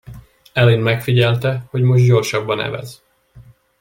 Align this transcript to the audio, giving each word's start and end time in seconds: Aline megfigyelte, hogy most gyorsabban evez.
Aline 0.55 0.81
megfigyelte, 0.81 1.65
hogy 1.69 1.81
most 1.81 2.05
gyorsabban 2.05 2.59
evez. 2.61 3.03